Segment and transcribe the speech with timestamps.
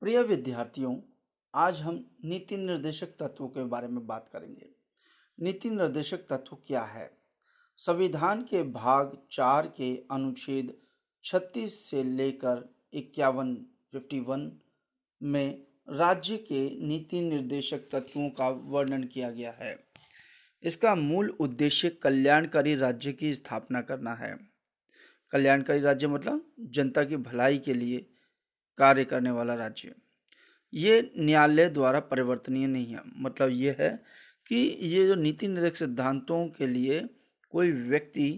[0.00, 1.00] प्रिय विद्यार्थियों,
[1.54, 4.68] आज हम नीति निर्देशक तत्वों के बारे में बात करेंगे।
[5.40, 7.10] नीति निर्देशक तत्व क्या है?
[7.76, 10.74] संविधान के भाग चार के अनुच्छेद
[11.24, 13.54] 36 से लेकर इक्यावन,
[13.92, 14.52] फिफ्टी वन
[15.22, 19.84] में राज्य के नीति निर्देशक तत्वों का वर्णन किया गया है।
[20.62, 24.38] इसका मूल उद्देश्य कल्याणकारी राज्य की स्थापना करना है।
[25.30, 28.10] कल्याणकारी राज्य मतलब जनता की भलाई के लिए
[28.80, 29.94] कार्य करने वाला राज्य।
[30.72, 33.90] ये न्यायालय द्वारा परिवर्तनीय नहीं है। मतलब ये है
[34.46, 37.00] कि ये जो नीति निर्देशक सिद्धांतों के लिए
[37.52, 38.30] कोई व्यक्ति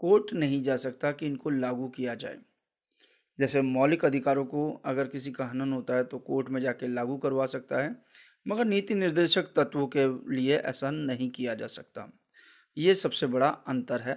[0.00, 2.38] कोर्ट नहीं जा सकता कि इनको लागू किया जाए।
[3.38, 7.16] जैसे मौलिक अधिकारों को अगर किसी का हनन होता है तो कोर्ट में जाके लागू
[7.18, 7.96] करवा सकता है,
[8.46, 12.10] मगर नीति निर्देशक तत्वों के लिए ऐसा नहीं किया जा सकता।
[12.76, 14.16] ये सबसे बड़ा अंतर है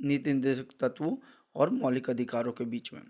[0.00, 1.16] नीति निर्देशक तत्वों
[1.54, 3.02] और मौलिक अधिकारों के बीच में।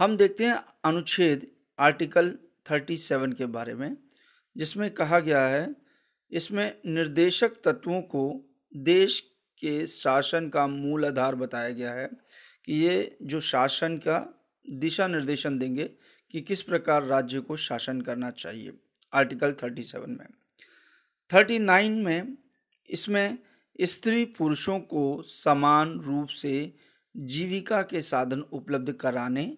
[0.00, 0.54] हम देखते हैं
[0.84, 1.46] अनुच्छेद
[1.78, 3.96] आर्टिकल 37 के बारे में,
[4.56, 5.76] जिसमें कहा गया है,
[6.30, 8.22] इसमें निर्देशक तत्वों को
[8.76, 9.20] देश
[9.62, 12.06] के शासन का मूल आधार बताया गया है
[12.64, 15.90] कि ये जो शासन का दिशा निर्देशन देंगे
[16.30, 18.72] कि किस प्रकार राज्य को शासन करना चाहिए,
[19.12, 20.26] आर्टिकल 37 में।
[21.30, 22.36] 39 में
[22.88, 23.38] इसमें
[23.78, 26.72] स्त्री पुरुषों को समान रूप से
[27.16, 29.56] जीविका के साधन उपलब्ध कराने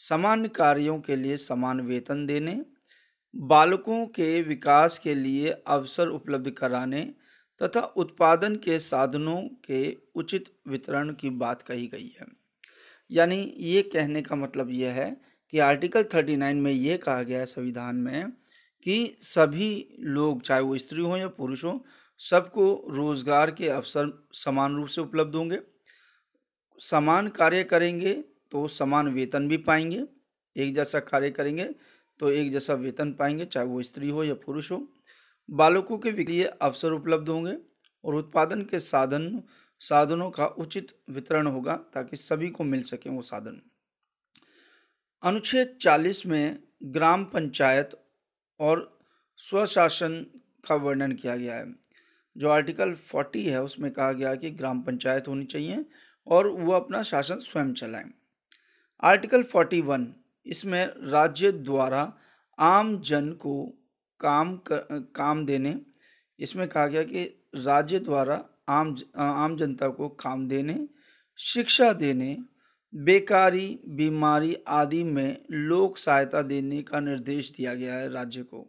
[0.00, 2.60] सामान्य कार्यों के लिए समान वेतन देने,
[3.34, 7.02] बालकों के विकास के लिए अवसर उपलब्ध कराने
[7.60, 12.26] तथा उत्पादन के साधनों के उचित वितरण की बात कही गई है।
[13.10, 15.10] यानी ये कहने का मतलब यह है
[15.52, 18.30] कि आर्टिकल 39 में ये कहा गया है संविधान में
[18.86, 21.78] कि सभी लोग, चाहे वो स्त्री हों या पुरुष हों,
[22.20, 25.58] सबको रोज़गार के अवसर समान रूप से उपलब्ध होंगे,
[26.80, 28.12] समान कार्य करेंगे
[28.52, 30.04] तो समान वेतन भी पाएँगे,
[30.56, 31.64] एक जैसा कार्य करेंगे
[32.20, 34.86] तो एक जैसा वेतन पाएँगे, चाहे वो स्त्री हो या पुरुष हो।
[35.48, 37.56] बालकों के लिए अवसर उपलब्ध होंगे
[38.04, 39.42] और उत्पादन के साधन,
[39.80, 43.60] साधनों का उचित वितरण होगा ताकि सभी को मिल सके वो साधन।
[45.22, 47.90] अनुच्छेद 40 में ग्राम पंचायत
[48.60, 49.00] और
[49.40, 50.24] स्वशासन
[50.68, 51.74] का वर्णन किया गया है।
[52.36, 55.84] जो आर्टिकल 40 है, उसमें कहा गया कि ग्राम पंचायत होनी चाहिए
[56.26, 58.10] और वो अपना शासन स्वयं चलाएँ।
[59.02, 60.06] आर्टिकल 41
[60.46, 62.12] इसमें राज्य द्वारा
[62.58, 63.66] आम जन को
[64.20, 65.80] काम कर, काम देने
[66.38, 70.88] इसमें कहा गया कि राज्य द्वारा आम आम जनता को काम देने
[71.38, 72.38] शिक्षा देने
[72.94, 78.66] बेकारी बीमारी आदि में लोक सहायता देने का निर्देश दिया गया है राज्य को।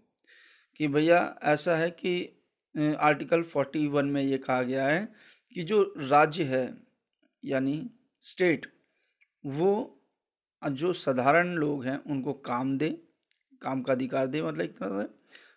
[0.75, 2.43] कि भैया ऐसा है कि
[2.99, 5.13] आर्टिकल 41 में ये कहा गया है
[5.53, 6.77] कि जो राज्य है
[7.45, 7.89] यानी
[8.21, 8.65] स्टेट
[9.45, 10.00] वो
[10.69, 12.89] जो साधारण लोग हैं, उनको काम दे,
[13.61, 15.09] काम का अधिकार दे मतलब एक तरह से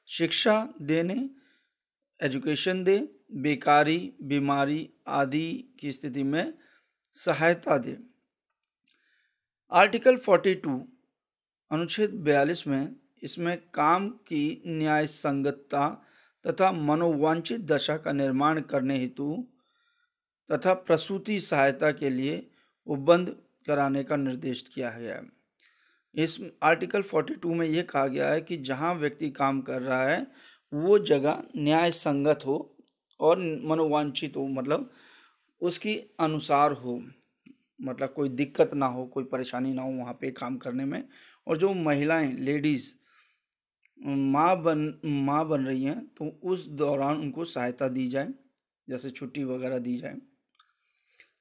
[0.08, 1.30] शिक्षा देने
[2.20, 2.98] एजुकेशन दे,
[3.32, 6.54] बेकारी, बीमारी आदि की स्थिति में
[7.12, 7.96] सहायता दे।
[9.72, 10.80] आर्टिकल 42
[11.70, 15.88] अनुच्छेद 42 में इसमें काम की न्याय संगतता
[16.44, 19.46] तथा मनोवांछित दशा का निर्माण करने हेतु
[20.50, 22.46] तथा प्रसूति सहायता के लिए
[22.86, 23.34] उपबंध
[23.66, 25.22] कराने का निर्देश किया गया है।
[26.14, 30.26] इस आर्टिकल 42 में यह कहा गया है कि जहाँ व्यक्ति काम कर रहा है,
[30.72, 32.76] वो जगह न्याय संगत हो
[33.20, 34.90] और मनोवांछित हो मतलब
[35.60, 37.02] उसकी अनुसार हो।
[37.82, 41.02] मतलब कोई दिक्कत ना हो, कोई परेशानी ना हो वहाँ पे काम करने में।
[41.46, 42.92] और जो महिलाएँ, लेडीज़,
[43.98, 48.28] माँ बन माँ बन रही हैं तो उस दौरान उनको सहायता दी जाए,
[48.88, 50.16] जैसे छुट्टी वगैरह दी जाए।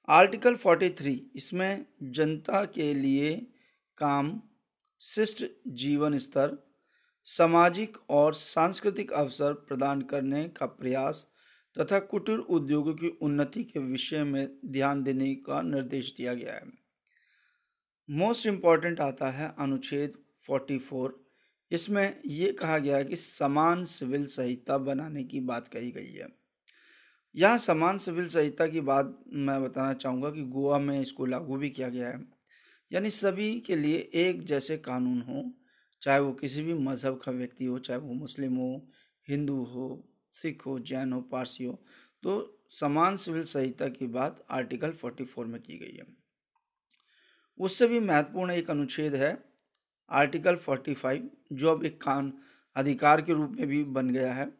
[0.08, 3.36] आर्टिकल 43 इसमें जनता के लिए
[3.98, 4.42] काम,
[5.02, 6.58] शिष्ट जीवन स्तर,
[7.24, 11.28] सामाजिक और सांस्कृतिक अवसर प्रदान करने का प्रयास
[11.80, 16.64] तथा कुटीर उद्योगों की उन्नति के विषय में ध्यान देने का निर्देश दिया गया है।
[18.10, 20.14] मोस्ट इंपॉर्टेंट आता है अनुच्छेद
[20.50, 21.12] 44
[21.72, 26.43] इसमें ये कहा गया है कि समान सिविल संहिता बनाने की बात कही गई है।
[27.36, 31.70] यहाँ समान सिविल संहिता की बात मैं बताना चाहूँगा कि गोवा में इसको लागू भी
[31.70, 32.20] किया गया है।
[32.92, 35.44] यानी सभी के लिए एक जैसे कानून हो,
[36.02, 38.88] चाहे वो किसी भी मज़हब का व्यक्ति हो, चाहे वो मुस्लिम हो,
[39.28, 41.80] हिंदू हो, सिख हो, जैन हो, पारसी हो
[42.24, 46.06] तो समान सिविल संहिता की बात आर्टिकल 44 में की गई है।
[47.60, 49.38] उससे भी महत्वपूर्ण एक अनुच्छेद है,
[50.12, 52.34] आर्टिकल 45 जो अब एक कान
[52.76, 54.52] अधिकार के रूप में भी बन गया है।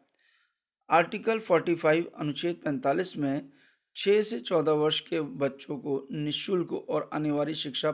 [0.90, 3.50] आर्टिकल 45 अनुच्छेद 45 में
[3.96, 7.90] 6 से 14 वर्ष के बच्चों को निशुल्क और अनिवार्य शिक्षा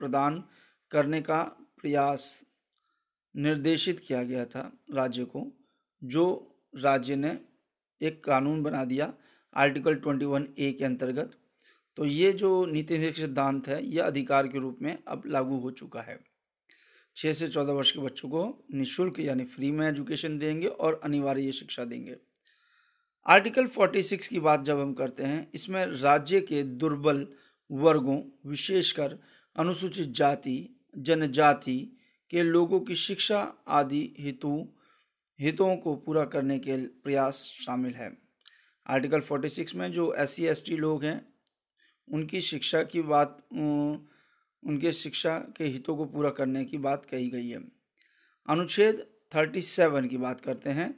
[0.00, 0.44] प्रदान
[0.90, 1.42] करने का
[1.82, 2.44] प्रयास
[3.36, 5.52] निर्देशित किया गया था राज्य को,
[6.04, 7.38] जो राज्य ने
[8.02, 9.14] एक कानून बना दिया
[9.56, 11.30] आर्टिकल 21 ए के अंतर्गत।
[11.96, 16.00] तो ये जो नीति सिद्धांत है यह अधिकार के रूप में अब लागू हो चुका
[16.00, 16.20] है।
[17.16, 21.52] छः से चौदह वर्ष के बच्चों को निःशुल्क यानी फ्री में एजुकेशन देंगे और अनिवार्य
[21.52, 22.16] शिक्षा देंगे।
[23.26, 27.26] आर्टिकल 46 की बात जब हम करते हैं, इसमें राज्य के दुर्बल
[27.70, 29.18] वर्गों, विशेषकर
[29.56, 31.78] अनुसूचित जाति, जनजाति
[32.30, 34.66] के लोगों की शिक्षा आदि हितों
[35.40, 38.16] हितों को पूरा करने के प्रयास शामिल है।
[38.86, 41.20] आर्टिकल 46 में जो एस सी लोग हैं,
[42.08, 47.48] उनकी शिक्षा की बात उनके शिक्षा के हितों को पूरा करने की बात कही गई
[47.48, 47.60] है।
[48.48, 50.90] अनुच्छेद 37 की बात करते हैं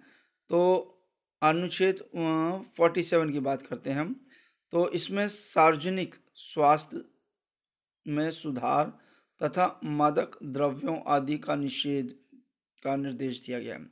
[0.50, 0.94] तो
[1.42, 1.98] अनुच्छेद
[2.78, 4.14] 47 की बात करते हैं हम।
[4.72, 7.04] तो इसमें सार्वजनिक स्वास्थ्य
[8.06, 8.92] में सुधार
[9.40, 12.14] तथा मादक द्रव्यों आदि का निषेध,
[12.82, 13.86] का निर्देश दिया गया है।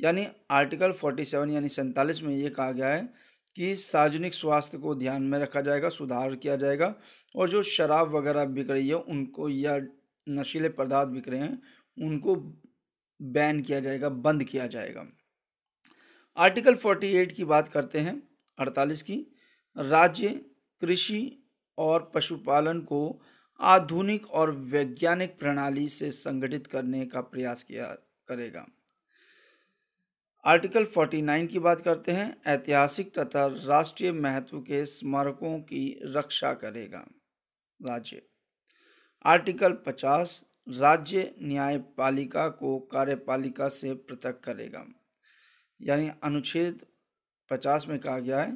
[0.00, 3.02] यानी आर्टिकल 47 यानी सैंतालीस में ये कहा गया है
[3.56, 6.94] कि सार्वजनिक स्वास्थ्य को ध्यान में रखा जाएगा, सुधार किया जाएगा
[7.34, 9.78] और जो शराब वगैरह बिक रही है उनको या
[10.26, 11.62] नशीले पदार्थ बिक रहे हैं
[11.98, 12.34] उनको
[13.20, 15.06] बैन किया जाएगा, बंद किया जाएगा।
[16.36, 18.22] आर्टिकल 48 की बात करते हैं।
[18.58, 19.26] 48 की,
[19.78, 20.28] राज्य,
[20.80, 21.42] कृषि
[21.78, 23.22] और पशुपालन को
[23.60, 27.86] आधुनिक और वैज्ञानिक प्रणाली से संगठित करने का प्रयास किया
[28.28, 28.66] करेगा।
[30.44, 37.06] आर्टिकल 49 की बात करते हैं। ऐतिहासिक तथा राष्ट्रीय महत्व के स्मारकों की रक्षा करेगा।
[37.86, 38.22] राज्य।
[39.24, 44.86] आर्टिकल 50 राज्य न्यायपालिका को कार्यपालिका से पृथक करेगा।
[45.82, 46.86] यानी अनुच्छेद
[47.50, 48.52] 50 में कहा गया है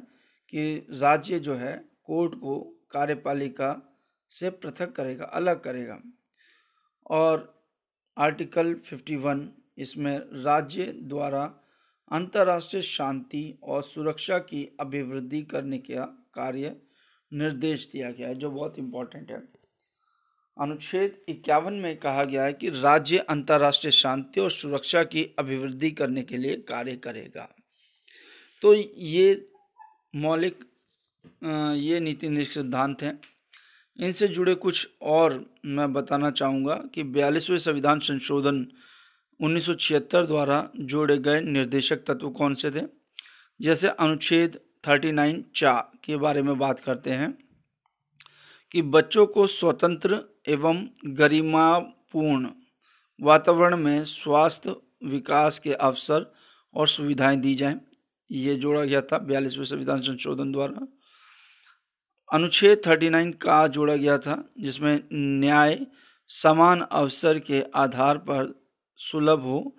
[0.49, 2.59] कि राज्य जो है, कोर्ट को
[2.91, 3.99] कार्यपालिका
[4.29, 5.99] से पृथक करेगा, अलग करेगा।
[7.09, 7.63] और
[8.17, 11.43] आर्टिकल 51 इसमें राज्य द्वारा
[12.11, 16.81] अंतर्राष्ट्रीय शांति और सुरक्षा की अभिवृद्धि करने का कार्य
[17.33, 19.64] निर्देश दिया गया है, जो बहुत इम्पोर्टेंट है।
[20.61, 26.23] अनुच्छेद इक्यावन में कहा गया है कि राज्य अंतर्राष्ट्रीय शांति और सुरक्षा की अभिवृद्धि करने
[26.23, 27.55] के लिए कार्य करेगा।
[28.61, 29.49] तो ये
[30.15, 30.59] मौलिक
[31.75, 33.19] ये नीति सिद्धांत हैं।
[33.99, 38.67] इनसे जुड़े कुछ और मैं बताना चाहूँगा कि बयालीसवें संविधान संशोधन
[39.41, 42.81] 1976 द्वारा जोड़े गए निर्देशक तत्व कौन से थे?
[43.61, 47.37] जैसे अनुच्छेद 39 चा के बारे में बात करते हैं
[48.71, 52.49] कि बच्चों को स्वतंत्र एवं गरिमापूर्ण
[53.21, 56.33] वातावरण में स्वास्थ्य विकास के अवसर
[56.73, 57.79] और सुविधाएँ दी जाएँ।
[58.31, 60.87] ये जोड़ा गया था बयालीसवें संविधान संशोधन द्वारा।
[62.33, 65.87] अनुच्छेद 39 का जोड़ा गया था, जिसमें न्याय
[66.27, 68.65] समान अवसर के आधार पर
[68.97, 69.75] सुलभ हो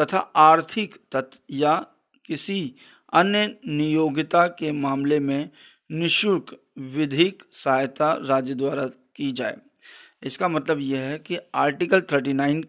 [0.00, 1.86] तथा आर्थिक तथ्य या
[2.26, 2.74] किसी
[3.12, 5.50] अन्य नियोगिता के मामले में
[5.90, 9.58] निशुल्क विधिक सहायता राज्य द्वारा की जाए।
[10.22, 12.64] इसका मतलब यह है कि आर्टिकल 39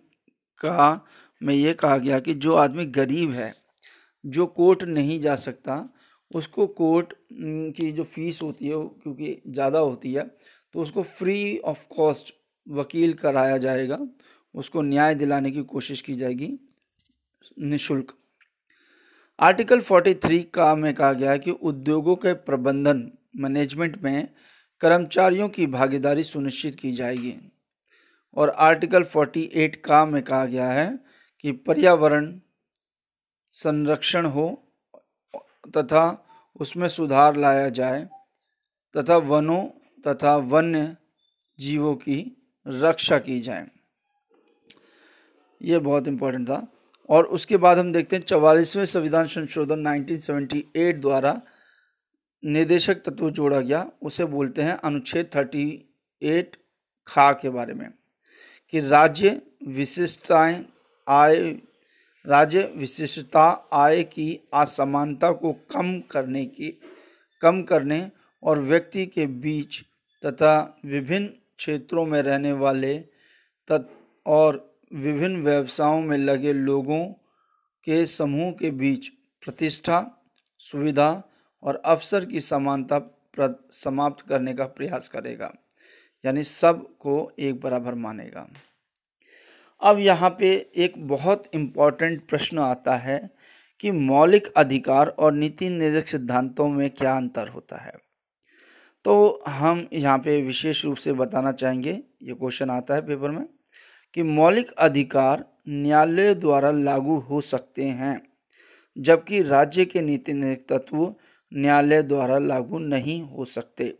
[0.61, 1.05] का
[1.41, 3.53] में ये कहा गया कि जो आदमी गरीब है,
[4.23, 5.89] जो कोर्ट नहीं जा सकता,
[6.31, 10.23] उसको कोर्ट की जो फ़ीस होती है क्योंकि ज़्यादा होती है
[10.75, 12.33] तो उसको फ्री ऑफ़ कॉस्ट
[12.67, 13.97] वकील कराया जाएगा,
[14.55, 16.57] उसको न्याय दिलाने की कोशिश की जाएगी,
[17.61, 18.13] निशुल्क।
[19.39, 24.27] आर्टिकल 43 का में कहा गया है कि उद्योगों के प्रबंधन, मैनेजमेंट में
[24.81, 27.35] कर्मचारियों की भागीदारी सुनिश्चित की जाएगी।
[28.35, 30.99] और आर्टिकल 48 का में कहा गया है
[31.39, 32.39] कि पर्यावरण
[33.51, 34.73] संरक्षण हो
[35.67, 36.25] तथा
[36.59, 38.07] उसमें सुधार लाया जाए
[38.97, 39.65] तथा वनों
[40.07, 40.97] तथा वन्य
[41.59, 43.67] जीवों की रक्षा की जाए।
[45.61, 46.67] ये बहुत इम्पोर्टेंट था।
[47.09, 51.41] और उसके बाद हम देखते हैं चवालीसवें संविधान संशोधन 1978 द्वारा
[52.45, 56.55] निर्देशक तत्व जोड़ा गया, उसे बोलते हैं अनुच्छेद 38
[57.07, 57.89] खा के बारे में,
[58.69, 60.65] कि राज्य विशिष्टताएँ
[61.07, 61.35] आय,
[62.25, 66.81] राज्य विशिष्टता आय की असमानता को कम करने की,
[67.41, 68.11] कम करने
[68.43, 69.83] और व्यक्ति के बीच
[70.25, 71.27] तथा विभिन्न
[71.57, 72.97] क्षेत्रों में रहने वाले
[73.67, 73.89] तत्,
[74.25, 77.05] और विभिन्न व्यवसायों में लगे लोगों
[77.83, 79.07] के समूह के बीच
[79.43, 80.25] प्रतिष्ठा,
[80.59, 81.23] सुविधा
[81.63, 82.99] और अवसर की समानता
[83.73, 85.51] समाप्त करने का प्रयास करेगा,
[86.23, 88.47] यानी सबको एक बराबर मानेगा।
[89.81, 93.19] अब यहाँ पे एक बहुत इंपॉर्टेंट प्रश्न आता है
[93.79, 97.93] कि मौलिक अधिकार और नीति निर्देशक सिद्धांतों में क्या अंतर होता है?
[99.05, 101.91] तो हम यहाँ पे विशेष रूप से बताना चाहेंगे,
[102.23, 103.45] ये क्वेश्चन आता है पेपर में,
[104.15, 108.21] कि मौलिक अधिकार न्यायालय द्वारा लागू हो सकते हैं,
[108.97, 111.13] जबकि राज्य के नीति निर्देशक तत्व
[111.53, 113.99] न्यायालय द्वारा लागू नहीं हो सकते।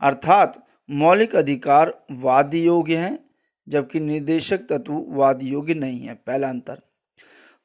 [0.00, 3.30] अर्थात, मौलिक अधिकार वाद योग्य हैं,
[3.68, 6.80] जबकि निर्देशक तत्व वाद योग्य नहीं है, पहला अंतर।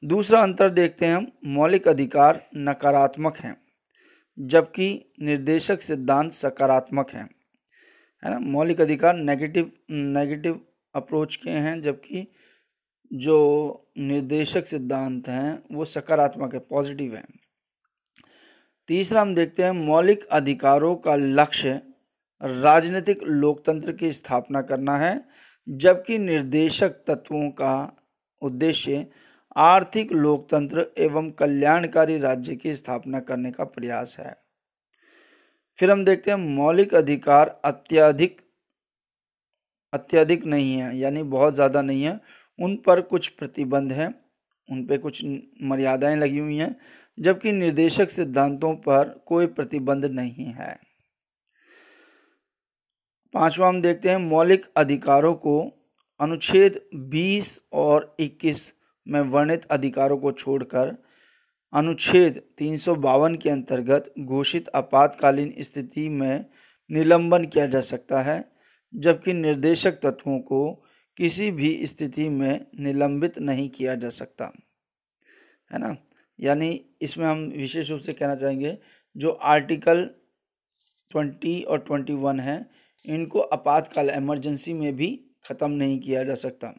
[0.04, 3.56] दूसरा अंतर देखते हैं हम, मौलिक अधिकार नकारात्मक हैं,
[4.38, 7.30] जबकि निर्देशक सिद्धांत सकारात्मक हैं।
[8.24, 8.38] है ना?
[8.38, 10.60] मौलिक अधिकार नेगेटिव नेगेटिव
[10.94, 12.32] अप्रोच के हैं, जबकि
[13.12, 17.41] जो निर्देशक सिद्धांत हैं, वो सकारात्मक है पॉजिटिव है।
[18.92, 21.80] तीसरा हम देखते हैं मौलिक अधिकारों का लक्ष्य
[22.40, 25.24] राजनीतिक लोकतंत्र की स्थापना करना है,
[25.68, 27.96] जबकि निर्देशक तत्वों का
[28.42, 29.06] उद्देश्य
[29.56, 34.36] आर्थिक लोकतंत्र एवं कल्याणकारी राज्य की स्थापना करने का प्रयास है।
[35.78, 38.40] फिर हम देखते हैं मौलिक अधिकार अत्यधिक
[39.92, 42.20] अत्यधिक नहीं है, यानी बहुत ज़्यादा नहीं है,
[42.58, 44.14] उन पर कुछ प्रतिबंध हैं,
[44.68, 45.24] उन पर कुछ
[45.62, 46.76] मर्यादाएँ लगी हुई हैं।
[47.18, 50.78] जबकि निर्देशक सिद्धांतों पर कोई प्रतिबंध नहीं है।
[53.32, 55.72] पांचवा हम देखते हैं, मौलिक अधिकारों को
[56.20, 58.74] अनुच्छेद 20 और 21
[59.08, 61.04] में वर्णित अधिकारों को छोड़कर
[61.72, 66.46] अनुच्छेद तीन सौ बावन के अंतर्गत घोषित आपातकालीन स्थिति में
[66.90, 68.52] निलंबन किया जा सकता है,
[68.94, 70.84] जबकि निर्देशक तत्वों को
[71.16, 74.52] किसी भी स्थिति में निलंबित नहीं किया जा सकता।
[75.72, 75.96] है ना?
[76.42, 78.78] यानी इसमें हम विशेष रूप से कहना चाहेंगे,
[79.16, 80.10] जो आर्टिकल
[81.14, 82.70] 20 और 21 है,
[83.06, 86.74] इनको आपातकाल इमरजेंसी में भी ख़त्म नहीं किया जा सकता।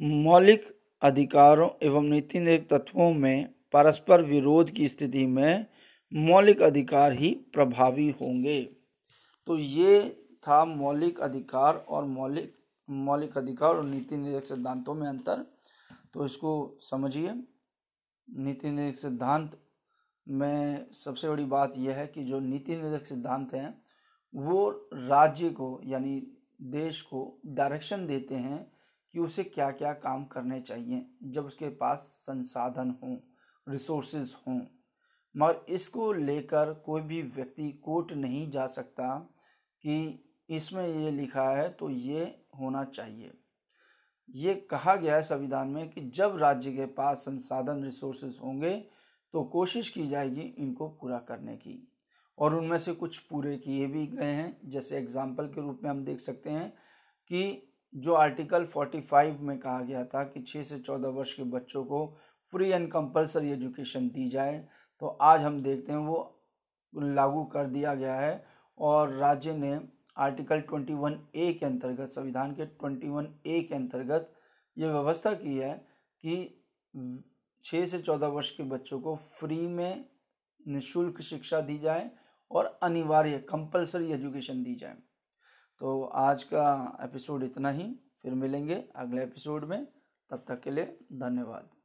[0.00, 5.66] मौलिक अधिकारों एवं नीति तत्वों में परस्पर विरोध की स्थिति में
[6.12, 8.62] मौलिक अधिकार ही प्रभावी होंगे।
[9.46, 12.54] तो ये था मौलिक अधिकार और मौलिक
[12.90, 15.46] मौलिक अधिकार और नीति निर्देशक सिद्धांतों में अंतर।
[16.14, 17.34] तो इसको समझिए।
[18.38, 19.58] नीति निर्देशक सिद्धांत
[20.26, 23.82] में सबसे बड़ी बात यह है कि जो नीति निर्देशक सिद्धांत हैं,
[24.34, 26.20] वो राज्य को, यानी
[26.62, 28.72] देश को डायरेक्शन देते हैं
[29.14, 33.16] कि उसे क्या क्या काम करने चाहिए, जब उसके पास संसाधन हों
[33.68, 34.60] रिसोर्सेज हों।
[35.34, 39.16] मगर इसको लेकर कोई भी व्यक्ति कोर्ट नहीं जा सकता
[39.84, 42.24] कि इसमें ये लिखा है तो ये
[42.60, 43.32] होना चाहिए।
[44.34, 48.74] ये कहा गया है संविधान में कि जब राज्य के पास संसाधन रिसोर्सेज होंगे
[49.34, 51.76] तो कोशिश की जाएगी इनको पूरा करने की।
[52.38, 56.04] और उनमें से कुछ पूरे किए भी गए हैं। जैसे एग्ज़ाम्पल के रूप में हम
[56.04, 56.68] देख सकते हैं
[57.30, 61.84] कि जो आर्टिकल 45 में कहा गया था कि 6 से 14 वर्ष के बच्चों
[61.84, 62.06] को
[62.52, 64.58] फ्री एंड कंपलसरी एजुकेशन दी जाए
[65.02, 66.18] तो आज हम देखते हैं वो
[66.92, 68.44] लागू कर दिया गया है।
[68.78, 69.78] और राज्य ने
[70.16, 74.32] आर्टिकल 21 ए के अंतर्गत, संविधान के 21 ए के अंतर्गत
[74.78, 75.86] ये व्यवस्था की है
[76.24, 76.64] कि
[77.64, 80.04] छः से चौदह वर्ष के बच्चों को फ्री में
[80.68, 82.10] निशुल्क शिक्षा दी जाए
[82.50, 84.96] और अनिवार्य, कंपलसरी एजुकेशन दी जाए।
[85.78, 89.86] तो आज का एपिसोड इतना ही, फिर मिलेंगे अगले एपिसोड में।
[90.30, 91.79] तब तक के लिए धन्यवाद।